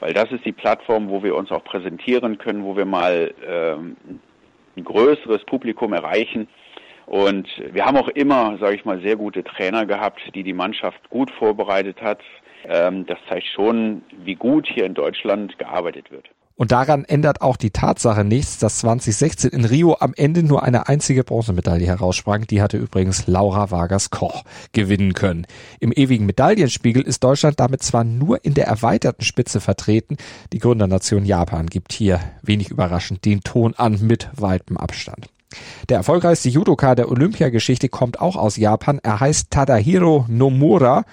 weil 0.00 0.14
das 0.14 0.32
ist 0.32 0.46
die 0.46 0.52
Plattform, 0.52 1.10
wo 1.10 1.22
wir 1.22 1.36
uns 1.36 1.50
auch 1.50 1.62
präsentieren 1.62 2.38
können, 2.38 2.64
wo 2.64 2.74
wir 2.74 2.86
mal 2.86 3.34
ähm, 3.46 3.96
ein 4.76 4.84
größeres 4.84 5.44
Publikum 5.44 5.92
erreichen. 5.92 6.48
Und 7.04 7.48
wir 7.72 7.84
haben 7.84 7.96
auch 7.96 8.08
immer, 8.08 8.56
sage 8.58 8.76
ich 8.76 8.84
mal, 8.84 9.00
sehr 9.02 9.16
gute 9.16 9.44
Trainer 9.44 9.84
gehabt, 9.84 10.20
die 10.34 10.42
die 10.42 10.52
Mannschaft 10.54 11.10
gut 11.10 11.30
vorbereitet 11.32 12.00
hat. 12.00 12.20
Ähm, 12.64 13.04
das 13.06 13.18
zeigt 13.28 13.46
schon, 13.48 14.02
wie 14.24 14.36
gut 14.36 14.66
hier 14.66 14.86
in 14.86 14.94
Deutschland 14.94 15.58
gearbeitet 15.58 16.10
wird. 16.10 16.28
Und 16.58 16.72
daran 16.72 17.04
ändert 17.04 17.40
auch 17.40 17.56
die 17.56 17.70
Tatsache 17.70 18.24
nichts, 18.24 18.58
dass 18.58 18.78
2016 18.78 19.50
in 19.50 19.64
Rio 19.64 19.96
am 20.00 20.12
Ende 20.16 20.42
nur 20.42 20.64
eine 20.64 20.88
einzige 20.88 21.22
Bronzemedaille 21.22 21.86
heraussprang. 21.86 22.48
Die 22.48 22.60
hatte 22.60 22.78
übrigens 22.78 23.28
Laura 23.28 23.70
Vargas 23.70 24.10
Koch 24.10 24.42
gewinnen 24.72 25.14
können. 25.14 25.46
Im 25.78 25.92
ewigen 25.92 26.26
Medaillenspiegel 26.26 27.02
ist 27.02 27.22
Deutschland 27.22 27.60
damit 27.60 27.84
zwar 27.84 28.02
nur 28.02 28.44
in 28.44 28.54
der 28.54 28.66
erweiterten 28.66 29.22
Spitze 29.22 29.60
vertreten. 29.60 30.16
Die 30.52 30.58
Gründernation 30.58 31.24
Japan 31.24 31.68
gibt 31.68 31.92
hier 31.92 32.18
wenig 32.42 32.72
überraschend 32.72 33.24
den 33.24 33.42
Ton 33.42 33.74
an 33.74 34.00
mit 34.02 34.28
weitem 34.34 34.76
Abstand. 34.76 35.28
Der 35.88 35.98
erfolgreichste 35.98 36.48
Judoka 36.48 36.96
der 36.96 37.08
Olympiageschichte 37.08 37.88
kommt 37.88 38.20
auch 38.20 38.34
aus 38.34 38.56
Japan. 38.56 38.98
Er 39.00 39.20
heißt 39.20 39.52
Tadahiro 39.52 40.26
Nomura 40.28 41.04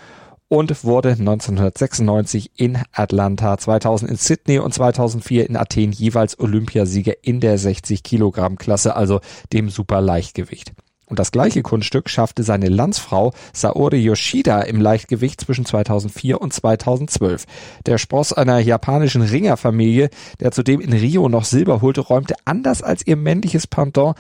und 0.47 0.83
wurde 0.83 1.09
1996 1.09 2.51
in 2.55 2.77
Atlanta, 2.91 3.57
2000 3.57 4.11
in 4.11 4.17
Sydney 4.17 4.59
und 4.59 4.73
2004 4.73 5.49
in 5.49 5.57
Athen 5.57 5.91
jeweils 5.91 6.39
Olympiasieger 6.39 7.13
in 7.23 7.39
der 7.39 7.57
60 7.57 8.03
Kilogramm 8.03 8.57
Klasse, 8.57 8.95
also 8.95 9.21
dem 9.53 9.69
Superleichtgewicht. 9.69 10.73
Und 11.07 11.19
das 11.19 11.31
gleiche 11.31 11.61
Kunststück 11.61 12.09
schaffte 12.09 12.41
seine 12.41 12.67
Landsfrau 12.67 13.31
Saori 13.53 13.97
Yoshida 13.97 14.61
im 14.61 14.81
Leichtgewicht 14.81 15.41
zwischen 15.41 15.65
2004 15.65 16.41
und 16.41 16.51
2012. 16.51 17.45
Der 17.85 17.99
Spross 17.99 18.33
einer 18.33 18.59
japanischen 18.59 19.21
Ringerfamilie, 19.21 20.09
der 20.39 20.51
zudem 20.51 20.81
in 20.81 20.93
Rio 20.93 21.29
noch 21.29 21.45
Silber 21.45 21.81
holte, 21.81 22.01
räumte 22.01 22.35
anders 22.45 22.81
als 22.81 23.05
ihr 23.05 23.17
männliches 23.17 23.67
Pendant 23.67 24.15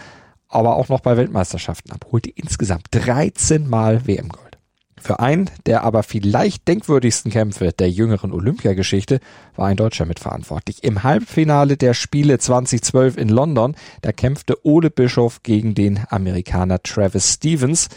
aber 0.47 0.75
auch 0.77 0.89
noch 0.89 1.01
bei 1.01 1.17
Weltmeisterschaften 1.17 1.91
ab, 1.91 2.05
holte 2.11 2.29
insgesamt 2.29 2.87
13 2.91 3.67
Mal 3.67 4.07
WM-Gold. 4.07 4.44
Für 4.99 5.19
einen 5.19 5.49
der 5.65 5.83
aber 5.83 6.03
vielleicht 6.03 6.67
denkwürdigsten 6.67 7.31
Kämpfe 7.31 7.71
der 7.73 7.89
jüngeren 7.89 8.31
Olympiageschichte 8.31 9.19
war 9.55 9.67
ein 9.67 9.75
Deutscher 9.75 10.05
mitverantwortlich. 10.05 10.83
Im 10.83 11.03
Halbfinale 11.03 11.75
der 11.75 11.93
Spiele 11.93 12.39
2012 12.39 13.17
in 13.17 13.29
London, 13.29 13.75
da 14.01 14.11
kämpfte 14.11 14.65
Ole 14.65 14.89
Bischof 14.89 15.43
gegen 15.43 15.75
den 15.75 15.99
Amerikaner 16.09 16.81
Travis 16.81 17.33
Stevens. 17.33 17.89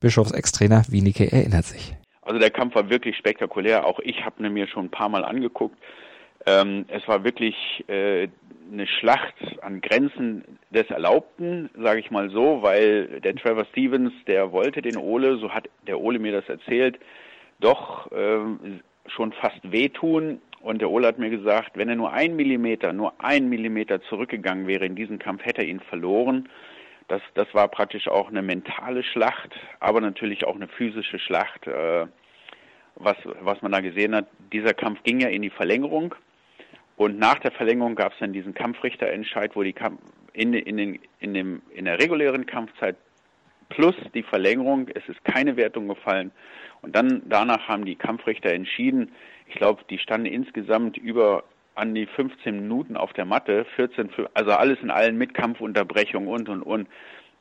Bischofs 0.00 0.32
Ex-Trainer 0.32 0.84
Wienicke 0.88 1.30
erinnert 1.30 1.66
sich. 1.66 1.94
Also 2.22 2.38
der 2.38 2.50
Kampf 2.50 2.74
war 2.74 2.88
wirklich 2.88 3.16
spektakulär. 3.16 3.86
Auch 3.86 3.98
ich 3.98 4.24
habe 4.24 4.48
mir 4.48 4.66
schon 4.66 4.86
ein 4.86 4.90
paar 4.90 5.08
Mal 5.08 5.24
angeguckt. 5.24 5.76
Ähm, 6.46 6.86
es 6.88 7.06
war 7.06 7.24
wirklich 7.24 7.54
äh, 7.88 8.28
eine 8.72 8.86
Schlacht 8.86 9.34
an 9.62 9.80
Grenzen 9.80 10.44
des 10.70 10.88
Erlaubten, 10.90 11.70
sage 11.76 12.00
ich 12.00 12.10
mal 12.10 12.30
so, 12.30 12.62
weil 12.62 13.20
der 13.20 13.34
Trevor 13.34 13.64
Stevens, 13.66 14.12
der 14.26 14.52
wollte 14.52 14.82
den 14.82 14.96
Ole, 14.96 15.36
so 15.38 15.50
hat 15.50 15.68
der 15.86 16.00
Ole 16.00 16.18
mir 16.18 16.32
das 16.32 16.48
erzählt, 16.48 16.98
doch 17.58 18.10
äh, 18.12 18.38
schon 19.06 19.32
fast 19.32 19.60
wehtun. 19.70 20.40
Und 20.60 20.80
der 20.82 20.90
Ole 20.90 21.08
hat 21.08 21.18
mir 21.18 21.30
gesagt, 21.30 21.72
wenn 21.76 21.88
er 21.88 21.96
nur 21.96 22.12
ein 22.12 22.36
Millimeter, 22.36 22.92
nur 22.92 23.14
ein 23.18 23.48
Millimeter 23.48 24.02
zurückgegangen 24.02 24.66
wäre 24.66 24.84
in 24.84 24.94
diesen 24.94 25.18
Kampf, 25.18 25.44
hätte 25.44 25.62
er 25.62 25.68
ihn 25.68 25.80
verloren. 25.80 26.48
Das, 27.08 27.22
das 27.34 27.52
war 27.54 27.66
praktisch 27.68 28.08
auch 28.08 28.28
eine 28.28 28.42
mentale 28.42 29.02
Schlacht, 29.02 29.50
aber 29.80 30.00
natürlich 30.00 30.46
auch 30.46 30.54
eine 30.54 30.68
physische 30.68 31.18
Schlacht, 31.18 31.66
äh, 31.66 32.06
was, 32.94 33.16
was 33.40 33.62
man 33.62 33.72
da 33.72 33.80
gesehen 33.80 34.14
hat. 34.14 34.26
Dieser 34.52 34.74
Kampf 34.74 35.02
ging 35.02 35.20
ja 35.20 35.28
in 35.28 35.42
die 35.42 35.50
Verlängerung. 35.50 36.14
Und 37.00 37.18
nach 37.18 37.38
der 37.38 37.50
Verlängerung 37.52 37.94
gab 37.94 38.12
es 38.12 38.18
dann 38.18 38.34
diesen 38.34 38.52
Kampfrichterentscheid, 38.52 39.56
wo 39.56 39.62
die 39.62 39.72
Kampf 39.72 40.02
in, 40.34 40.52
in, 40.52 40.76
den, 40.76 40.98
in, 41.18 41.32
dem, 41.32 41.62
in 41.70 41.86
der 41.86 41.98
regulären 41.98 42.44
Kampfzeit 42.44 42.94
plus 43.70 43.94
die 44.12 44.22
Verlängerung. 44.22 44.86
Es 44.88 45.08
ist 45.08 45.24
keine 45.24 45.56
Wertung 45.56 45.88
gefallen. 45.88 46.30
Und 46.82 46.94
dann 46.94 47.22
danach 47.24 47.68
haben 47.68 47.86
die 47.86 47.96
Kampfrichter 47.96 48.52
entschieden. 48.52 49.12
Ich 49.46 49.54
glaube, 49.54 49.82
die 49.88 49.96
standen 49.96 50.26
insgesamt 50.26 50.98
über 50.98 51.44
an 51.74 51.94
die 51.94 52.04
15 52.04 52.60
Minuten 52.60 52.98
auf 52.98 53.14
der 53.14 53.24
Matte, 53.24 53.64
14, 53.76 54.10
also 54.34 54.50
alles 54.50 54.78
in 54.82 54.90
allen 54.90 55.16
mit 55.16 55.32
Kampfunterbrechung 55.32 56.28
und 56.28 56.50
und 56.50 56.60
und. 56.60 56.86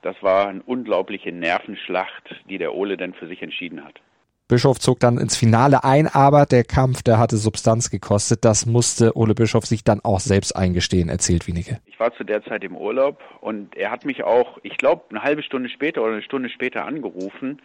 Das 0.04 0.16
war 0.24 0.48
eine 0.48 0.64
unglaubliche 0.64 1.34
Nervenschlacht, 1.34 2.34
die 2.50 2.60
der 2.60 2.74
Ole 2.74 2.96
dann 2.96 3.14
für 3.14 3.28
sich 3.28 3.42
entschieden 3.42 3.84
hat. 3.84 4.00
Bischof 4.50 4.80
zog 4.80 5.00
dann 5.00 5.20
ins 5.20 5.38
Finale 5.38 5.84
ein, 5.84 6.08
aber 6.08 6.48
der 6.48 6.64
Kampf, 6.64 7.04
der 7.04 7.20
hatte 7.20 7.38
Substanz 7.38 7.92
gekostet. 7.92 8.44
Das 8.44 8.66
musste 8.66 9.16
Ole 9.16 9.36
Bischof 9.36 9.64
sich 9.66 9.84
dann 9.84 10.02
auch 10.04 10.20
selbst 10.20 10.56
eingestehen, 10.56 11.08
erzählt 11.08 11.46
Wienicke. 11.46 11.80
Ich 11.86 12.00
war 12.00 12.12
zu 12.16 12.24
der 12.24 12.44
Zeit 12.44 12.64
im 12.64 12.76
Urlaub 12.76 13.22
und 13.42 13.78
er 13.78 13.92
hat 13.92 14.06
mich 14.06 14.24
auch, 14.24 14.58
ich 14.64 14.76
glaube, 14.78 15.04
eine 15.12 15.22
halbe 15.22 15.44
Stunde 15.44 15.70
später 15.70 16.02
oder 16.02 16.14
eine 16.14 16.24
Stunde 16.24 16.50
später 16.50 16.84
angerufen. 16.84 17.62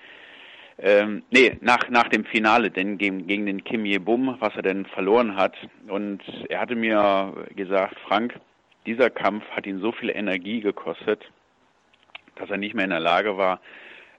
Ähm, 0.77 1.23
nee, 1.31 1.57
nach, 1.63 1.89
nach 1.89 2.09
dem 2.09 2.27
Finale, 2.27 2.71
denn 2.71 2.99
gegen, 2.99 3.27
gegen 3.27 3.47
den 3.47 3.65
Kim 3.65 3.87
Ye-bum, 3.87 4.37
was 4.41 4.55
er 4.55 4.63
denn 4.63 4.85
verloren 4.85 5.37
hat. 5.37 5.55
Und 5.89 6.21
er 6.51 6.61
hatte 6.61 6.77
mir 6.77 7.47
gesagt, 7.57 7.97
Frank, 8.07 8.39
dieser 8.85 9.09
Kampf 9.09 9.45
hat 9.53 9.65
ihn 9.65 9.81
so 9.81 9.93
viel 9.93 10.11
Energie 10.11 10.61
gekostet, 10.61 11.23
dass 12.37 12.51
er 12.51 12.59
nicht 12.59 12.75
mehr 12.75 12.85
in 12.85 12.91
der 12.91 13.01
Lage 13.01 13.39
war, 13.39 13.61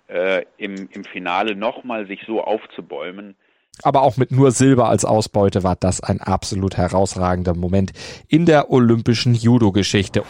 äh, 0.08 0.44
im, 0.58 0.90
im 0.92 1.04
Finale 1.04 1.56
nochmal 1.56 2.08
sich 2.08 2.22
so 2.28 2.44
aufzubäumen. 2.44 3.36
Aber 3.84 4.04
auch 4.04 4.18
mit 4.18 4.32
nur 4.32 4.52
Silber 4.52 4.88
als 4.88 5.04
Ausbeute 5.04 5.64
war 5.64 5.76
das 5.76 6.02
ein 6.02 6.22
absolut 6.22 6.78
herausragender 6.78 7.56
Moment 7.56 7.92
in 8.28 8.46
der 8.46 8.72
olympischen 8.72 9.34
Judo-Geschichte. 9.34 10.24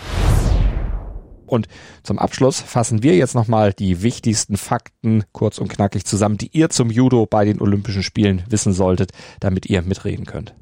Und 1.46 1.68
zum 2.02 2.18
Abschluss 2.18 2.60
fassen 2.60 3.04
wir 3.04 3.16
jetzt 3.16 3.36
nochmal 3.36 3.72
die 3.72 4.02
wichtigsten 4.02 4.58
Fakten 4.58 5.24
kurz 5.32 5.60
und 5.60 5.68
knackig 5.68 6.06
zusammen, 6.06 6.38
die 6.38 6.50
ihr 6.54 6.70
zum 6.70 6.90
Judo 6.90 7.28
bei 7.28 7.46
den 7.46 7.62
Olympischen 7.62 8.02
Spielen 8.02 8.44
wissen 8.50 8.74
solltet, 8.74 9.12
damit 9.40 9.68
ihr 9.68 9.84
mitreden 9.84 10.26
könnt. 10.26 10.56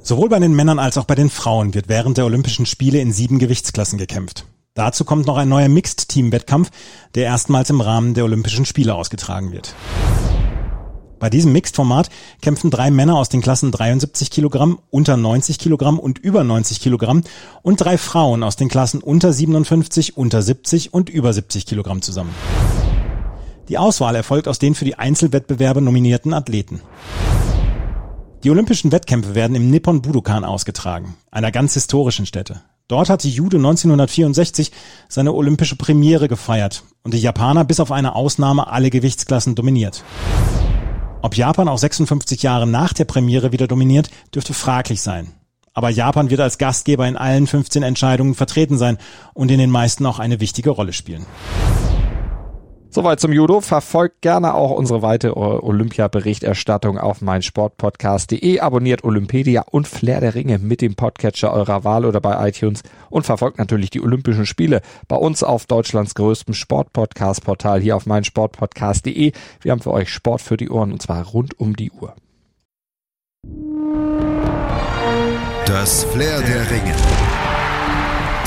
Sowohl 0.00 0.28
bei 0.28 0.38
den 0.38 0.54
Männern 0.54 0.78
als 0.78 0.98
auch 0.98 1.06
bei 1.06 1.14
den 1.14 1.30
Frauen 1.30 1.72
wird 1.72 1.88
während 1.88 2.18
der 2.18 2.26
Olympischen 2.26 2.66
Spiele 2.66 3.00
in 3.00 3.12
sieben 3.12 3.38
Gewichtsklassen 3.38 3.98
gekämpft. 3.98 4.44
Dazu 4.74 5.04
kommt 5.04 5.26
noch 5.26 5.36
ein 5.36 5.48
neuer 5.48 5.68
Mixed-Team-Wettkampf, 5.68 6.72
der 7.14 7.26
erstmals 7.26 7.70
im 7.70 7.80
Rahmen 7.80 8.14
der 8.14 8.24
Olympischen 8.24 8.64
Spiele 8.64 8.96
ausgetragen 8.96 9.52
wird. 9.52 9.72
Bei 11.20 11.30
diesem 11.30 11.52
Mixed-Format 11.52 12.10
kämpfen 12.42 12.72
drei 12.72 12.90
Männer 12.90 13.16
aus 13.16 13.28
den 13.28 13.40
Klassen 13.40 13.70
73 13.70 14.32
Kilogramm, 14.32 14.80
unter 14.90 15.16
90 15.16 15.60
Kilogramm 15.60 16.00
und 16.00 16.18
über 16.18 16.42
90 16.42 16.80
Kilogramm 16.80 17.22
und 17.62 17.76
drei 17.76 17.96
Frauen 17.96 18.42
aus 18.42 18.56
den 18.56 18.68
Klassen 18.68 19.00
unter 19.00 19.32
57, 19.32 20.16
unter 20.16 20.42
70 20.42 20.92
und 20.92 21.08
über 21.08 21.32
70 21.32 21.66
Kilogramm 21.66 22.02
zusammen. 22.02 22.34
Die 23.68 23.78
Auswahl 23.78 24.16
erfolgt 24.16 24.48
aus 24.48 24.58
den 24.58 24.74
für 24.74 24.84
die 24.84 24.96
Einzelwettbewerbe 24.96 25.82
nominierten 25.82 26.34
Athleten. 26.34 26.80
Die 28.42 28.50
olympischen 28.50 28.90
Wettkämpfe 28.90 29.36
werden 29.36 29.54
im 29.54 29.70
Nippon 29.70 30.02
Budokan 30.02 30.44
ausgetragen, 30.44 31.14
einer 31.30 31.52
ganz 31.52 31.74
historischen 31.74 32.26
Stätte. 32.26 32.60
Dort 32.86 33.08
hat 33.08 33.24
die 33.24 33.30
Jude 33.30 33.56
1964 33.56 34.70
seine 35.08 35.32
olympische 35.32 35.76
Premiere 35.76 36.28
gefeiert 36.28 36.84
und 37.02 37.14
die 37.14 37.18
Japaner 37.18 37.64
bis 37.64 37.80
auf 37.80 37.90
eine 37.90 38.14
Ausnahme 38.14 38.66
alle 38.66 38.90
Gewichtsklassen 38.90 39.54
dominiert. 39.54 40.04
Ob 41.22 41.34
Japan 41.34 41.68
auch 41.68 41.78
56 41.78 42.42
Jahre 42.42 42.66
nach 42.66 42.92
der 42.92 43.06
Premiere 43.06 43.52
wieder 43.52 43.66
dominiert, 43.66 44.10
dürfte 44.34 44.52
fraglich 44.52 45.00
sein. 45.00 45.32
Aber 45.72 45.88
Japan 45.88 46.28
wird 46.28 46.40
als 46.40 46.58
Gastgeber 46.58 47.08
in 47.08 47.16
allen 47.16 47.46
15 47.46 47.82
Entscheidungen 47.82 48.34
vertreten 48.34 48.76
sein 48.76 48.98
und 49.32 49.50
in 49.50 49.58
den 49.58 49.70
meisten 49.70 50.04
auch 50.04 50.18
eine 50.18 50.40
wichtige 50.40 50.68
Rolle 50.68 50.92
spielen. 50.92 51.24
Soweit 52.94 53.18
zum 53.18 53.32
Judo. 53.32 53.60
Verfolgt 53.60 54.22
gerne 54.22 54.54
auch 54.54 54.70
unsere 54.70 55.02
weitere 55.02 55.32
Olympia-Berichterstattung 55.34 56.96
auf 56.96 57.22
meinsportpodcast.de. 57.22 58.60
Abonniert 58.60 59.02
Olympedia 59.02 59.64
und 59.68 59.88
Flair 59.88 60.20
der 60.20 60.36
Ringe 60.36 60.60
mit 60.60 60.80
dem 60.80 60.94
Podcatcher 60.94 61.52
eurer 61.52 61.82
Wahl 61.82 62.04
oder 62.04 62.20
bei 62.20 62.48
iTunes. 62.48 62.84
Und 63.10 63.26
verfolgt 63.26 63.58
natürlich 63.58 63.90
die 63.90 64.00
Olympischen 64.00 64.46
Spiele 64.46 64.80
bei 65.08 65.16
uns 65.16 65.42
auf 65.42 65.66
Deutschlands 65.66 66.14
größtem 66.14 66.54
Sportpodcast-Portal 66.54 67.80
hier 67.80 67.96
auf 67.96 68.06
meinsportpodcast.de. 68.06 69.32
Wir 69.60 69.72
haben 69.72 69.80
für 69.80 69.90
euch 69.90 70.10
Sport 70.10 70.42
für 70.42 70.56
die 70.56 70.70
Ohren 70.70 70.92
und 70.92 71.02
zwar 71.02 71.26
rund 71.26 71.58
um 71.58 71.74
die 71.74 71.90
Uhr. 71.90 72.14
Das 75.66 76.04
Flair 76.04 76.40
der 76.42 76.70
Ringe. 76.70 76.94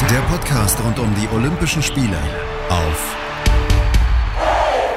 Der 0.09 0.21
Podcast 0.31 0.81
rund 0.85 0.99
um 0.99 1.13
die 1.15 1.35
Olympischen 1.35 1.83
Spiele 1.83 2.17
auf 2.69 3.26